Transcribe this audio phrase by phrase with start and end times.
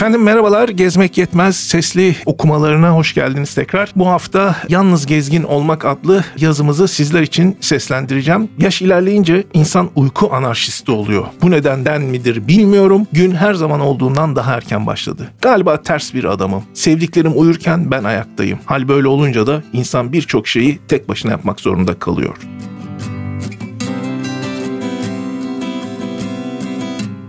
[0.00, 0.68] Efendim merhabalar.
[0.68, 3.92] Gezmek Yetmez sesli okumalarına hoş geldiniz tekrar.
[3.96, 8.48] Bu hafta Yalnız Gezgin Olmak adlı yazımızı sizler için seslendireceğim.
[8.58, 11.26] Yaş ilerleyince insan uyku anarşisti oluyor.
[11.42, 13.06] Bu nedenden midir bilmiyorum.
[13.12, 15.30] Gün her zaman olduğundan daha erken başladı.
[15.42, 16.62] Galiba ters bir adamım.
[16.74, 18.58] Sevdiklerim uyurken ben ayaktayım.
[18.64, 22.36] Hal böyle olunca da insan birçok şeyi tek başına yapmak zorunda kalıyor.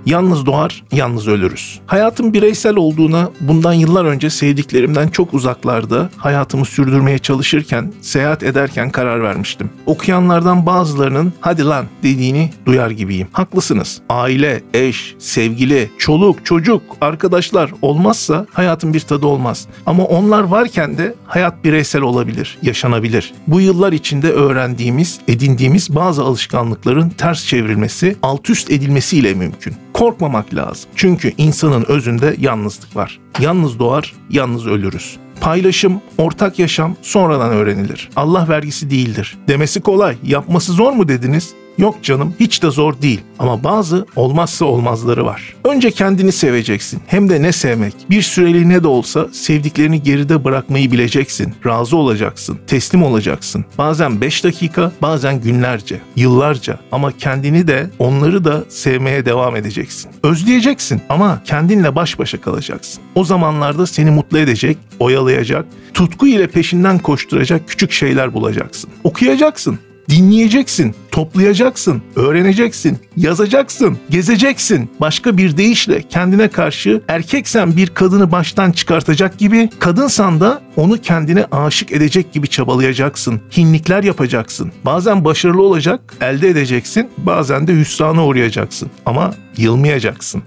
[0.05, 1.79] Yalnız doğar, yalnız ölürüz.
[1.86, 9.23] Hayatın bireysel olduğuna bundan yıllar önce sevdiklerimden çok uzaklarda hayatımı sürdürmeye çalışırken, seyahat ederken karar
[9.23, 9.70] vermiştim.
[9.85, 13.27] Okuyanlardan bazılarının hadi lan dediğini duyar gibiyim.
[13.31, 14.02] Haklısınız.
[14.09, 19.68] Aile, eş, sevgili, çoluk, çocuk, arkadaşlar olmazsa hayatın bir tadı olmaz.
[19.85, 23.34] Ama onlar varken de hayat bireysel olabilir, yaşanabilir.
[23.48, 30.90] Bu yıllar içinde öğrendiğimiz, edindiğimiz bazı alışkanlıkların ters çevrilmesi, alt üst edilmesiyle mümkün korkmamak lazım.
[30.96, 33.20] Çünkü insanın özünde yalnızlık var.
[33.40, 35.18] Yalnız doğar, yalnız ölürüz.
[35.41, 38.10] Paylaşım, ortak yaşam sonradan öğrenilir.
[38.16, 39.38] Allah vergisi değildir.
[39.48, 41.54] Demesi kolay, yapması zor mu dediniz?
[41.77, 45.55] Yok canım hiç de zor değil ama bazı olmazsa olmazları var.
[45.64, 47.94] Önce kendini seveceksin hem de ne sevmek.
[48.10, 51.54] Bir süreliğine de olsa sevdiklerini geride bırakmayı bileceksin.
[51.66, 53.66] Razı olacaksın, teslim olacaksın.
[53.77, 60.12] Bazen 5 dakika, bazen günlerce, yıllarca ama kendini de onları da sevmeye devam edeceksin.
[60.24, 63.04] Özleyeceksin ama kendinle baş başa kalacaksın.
[63.16, 68.90] O zamanlarda seni mutlu edecek, oyalayacak, tutku ile peşinden koşturacak küçük şeyler bulacaksın.
[69.03, 69.80] Okuyacaksın,
[70.12, 74.90] dinleyeceksin, toplayacaksın, öğreneceksin, yazacaksın, gezeceksin.
[75.00, 81.45] Başka bir deyişle kendine karşı erkeksen bir kadını baştan çıkartacak gibi, kadınsan da onu kendine
[81.51, 83.41] aşık edecek gibi çabalayacaksın.
[83.57, 84.72] Hinlikler yapacaksın.
[84.85, 88.90] Bazen başarılı olacak, elde edeceksin, bazen de hüsrana uğrayacaksın.
[89.06, 90.44] Ama yılmayacaksın.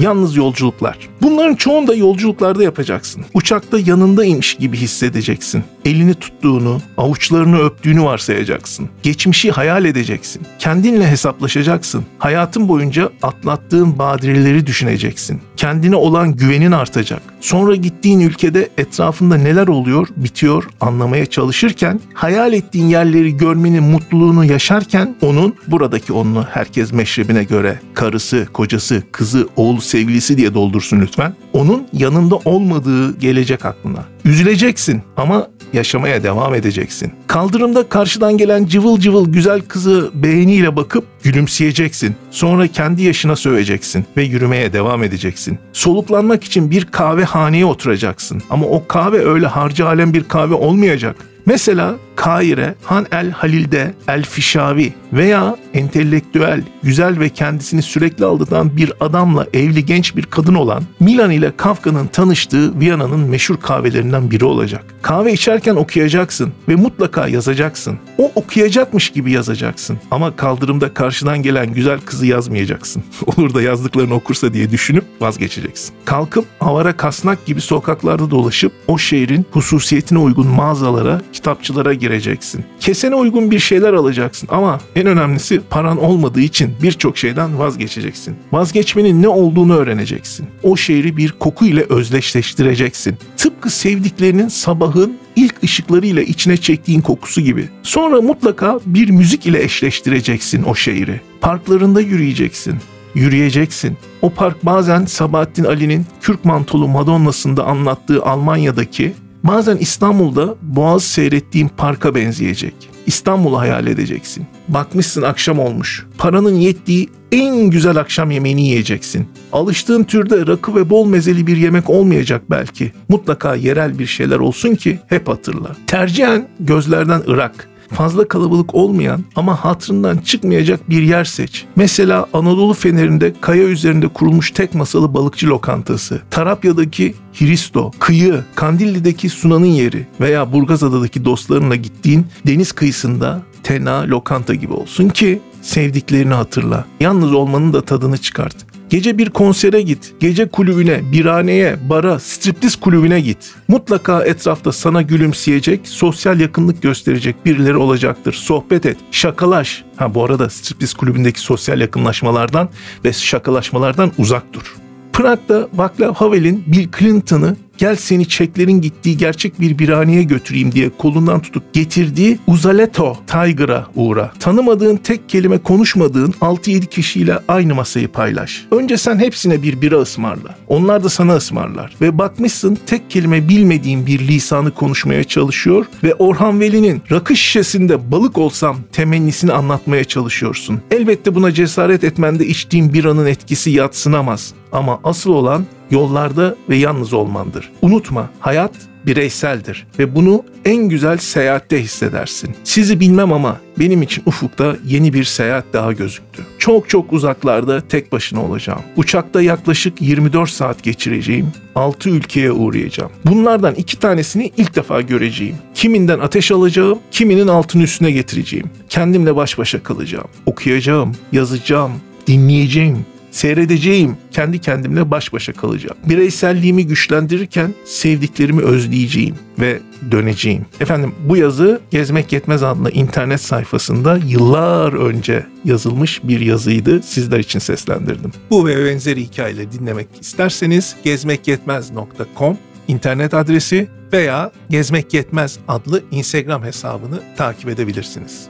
[0.00, 0.98] Yalnız yolculuklar.
[1.22, 3.24] Bunların çoğunu da yolculuklarda yapacaksın.
[3.34, 5.64] Uçakta yanındaymış gibi hissedeceksin.
[5.84, 8.88] Elini tuttuğunu, avuçlarını öptüğünü varsayacaksın.
[9.02, 10.42] Geçmişi hayal edeceksin.
[10.58, 12.04] Kendinle hesaplaşacaksın.
[12.18, 15.40] Hayatın boyunca atlattığın badireleri düşüneceksin.
[15.56, 17.22] Kendine olan güvenin artacak.
[17.40, 25.16] Sonra gittiğin ülkede etrafında neler oluyor, bitiyor anlamaya çalışırken, hayal ettiğin yerleri görmenin mutluluğunu yaşarken
[25.22, 31.34] onun, buradaki onunu herkes meşrebine göre karısı, kocası, kızı, oğlu, sevgilisi diye doldursun lütfen.
[31.52, 34.04] Onun yanında olmadığı gelecek aklına.
[34.24, 37.12] Üzüleceksin ama yaşamaya devam edeceksin.
[37.26, 42.14] Kaldırımda karşıdan gelen cıvıl cıvıl güzel kızı beğeniyle bakıp gülümseyeceksin.
[42.30, 45.58] Sonra kendi yaşına söveceksin ve yürümeye devam edeceksin.
[45.72, 48.42] Soluklanmak için bir kahvehaneye oturacaksın.
[48.50, 51.16] Ama o kahve öyle harcı alem bir kahve olmayacak.
[51.46, 58.92] Mesela Kaire, Han el Halil'de El Fişavi veya entelektüel, güzel ve kendisini sürekli aldatan bir
[59.00, 64.84] adamla evli genç bir kadın olan Milan ile Kafka'nın tanıştığı Viyana'nın meşhur kahvelerinden biri olacak.
[65.02, 67.98] Kahve içerken okuyacaksın ve mutlaka yazacaksın.
[68.18, 69.98] O okuyacakmış gibi yazacaksın.
[70.10, 73.02] Ama kaldırımda karşıdan gelen güzel kızı yazmayacaksın.
[73.26, 75.94] Olur da yazdıklarını okursa diye düşünüp vazgeçeceksin.
[76.04, 82.64] Kalkıp avara kasnak gibi sokaklarda dolaşıp o şehrin hususiyetine uygun mağazalara, kitapçılara gireceksin.
[82.80, 88.36] Kesene uygun bir şeyler alacaksın ama en önemlisi paran olmadığı için birçok şeyden vazgeçeceksin.
[88.52, 90.46] Vazgeçmenin ne olduğunu öğreneceksin.
[90.62, 93.16] O şehri bir koku ile özdeşleştireceksin.
[93.36, 97.68] Tıpkı sevdiklerinin sabahın ilk ışıklarıyla içine çektiğin kokusu gibi.
[97.82, 101.20] Sonra mutlaka bir müzik ile eşleştireceksin o şehri.
[101.40, 102.74] Parklarında yürüyeceksin
[103.14, 103.96] yürüyeceksin.
[104.22, 112.14] O park bazen Sabahattin Ali'nin Kürk Mantolu Madonna'sında anlattığı Almanya'daki Bazen İstanbul'da Boğaz seyrettiğin parka
[112.14, 112.74] benzeyecek.
[113.10, 114.46] İstanbul'u hayal edeceksin.
[114.68, 116.06] Bakmışsın akşam olmuş.
[116.18, 119.28] Paranın yettiği en güzel akşam yemeğini yiyeceksin.
[119.52, 122.92] Alıştığın türde rakı ve bol mezeli bir yemek olmayacak belki.
[123.08, 125.70] Mutlaka yerel bir şeyler olsun ki hep hatırla.
[125.86, 131.64] Tercihen gözlerden ırak, fazla kalabalık olmayan ama hatırından çıkmayacak bir yer seç.
[131.76, 139.64] Mesela Anadolu Feneri'nde kaya üzerinde kurulmuş tek masalı balıkçı lokantası, Tarapya'daki Hristo, kıyı, Kandilli'deki Sunan'ın
[139.64, 146.84] yeri veya Burgazada'daki dostlarınla gittiğin deniz kıyısında tena lokanta gibi olsun ki sevdiklerini hatırla.
[147.00, 148.69] Yalnız olmanın da tadını çıkart.
[148.90, 153.54] Gece bir konsere git, gece kulübüne, birhaneye, bara, striptiz kulübüne git.
[153.68, 158.32] Mutlaka etrafta sana gülümseyecek, sosyal yakınlık gösterecek birileri olacaktır.
[158.32, 159.84] Sohbet et, şakalaş.
[159.96, 162.68] Ha bu arada striptiz kulübündeki sosyal yakınlaşmalardan
[163.04, 164.74] ve şakalaşmalardan uzak dur.
[165.12, 171.40] Prag'da Václav Havel'in Bill Clinton'ı gel seni çeklerin gittiği gerçek bir birhaneye götüreyim diye kolundan
[171.40, 174.32] tutup getirdiği Uzaleto Tiger'a uğra.
[174.40, 178.66] Tanımadığın tek kelime konuşmadığın 6-7 kişiyle aynı masayı paylaş.
[178.70, 180.54] Önce sen hepsine bir bira ısmarla.
[180.68, 181.94] Onlar da sana ısmarlar.
[182.00, 188.38] Ve bakmışsın tek kelime bilmediğin bir lisanı konuşmaya çalışıyor ve Orhan Veli'nin rakı şişesinde balık
[188.38, 190.80] olsam temennisini anlatmaya çalışıyorsun.
[190.90, 194.54] Elbette buna cesaret etmende içtiğin biranın etkisi yatsınamaz.
[194.72, 197.70] Ama asıl olan yollarda ve yalnız olmandır.
[197.82, 198.72] Unutma, hayat
[199.06, 202.56] bireyseldir ve bunu en güzel seyahatte hissedersin.
[202.64, 206.42] Sizi bilmem ama benim için ufukta yeni bir seyahat daha gözüktü.
[206.58, 208.80] Çok çok uzaklarda tek başına olacağım.
[208.96, 211.52] Uçakta yaklaşık 24 saat geçireceğim.
[211.74, 213.10] 6 ülkeye uğrayacağım.
[213.24, 215.56] Bunlardan iki tanesini ilk defa göreceğim.
[215.74, 218.70] Kiminden ateş alacağım, kiminin altını üstüne getireceğim.
[218.88, 220.28] Kendimle baş başa kalacağım.
[220.46, 221.92] Okuyacağım, yazacağım,
[222.26, 225.96] dinleyeceğim, Seyredeceğim, kendi kendimle baş başa kalacağım.
[226.08, 229.80] Bireyselliğimi güçlendirirken sevdiklerimi özleyeceğim ve
[230.10, 230.66] döneceğim.
[230.80, 237.02] Efendim bu yazı Gezmek Yetmez adlı internet sayfasında yıllar önce yazılmış bir yazıydı.
[237.02, 238.32] Sizler için seslendirdim.
[238.50, 247.20] Bu ve benzeri hikayeleri dinlemek isterseniz gezmekyetmez.com internet adresi veya Gezmek Yetmez adlı Instagram hesabını
[247.36, 248.48] takip edebilirsiniz.